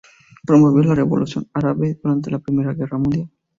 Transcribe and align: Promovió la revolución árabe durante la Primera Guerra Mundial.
Promovió 0.47 0.81
la 0.81 0.95
revolución 0.95 1.47
árabe 1.53 1.95
durante 2.01 2.31
la 2.31 2.39
Primera 2.39 2.73
Guerra 2.73 2.97
Mundial. 2.97 3.29